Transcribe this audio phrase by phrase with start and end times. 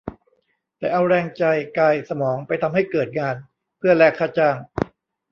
[0.77, 1.43] แต่เอาแรง ใจ
[1.77, 3.35] กาย สมอง ไปทำให้เกิดงาน
[3.77, 4.55] เพื่อแลกค่าจ้าง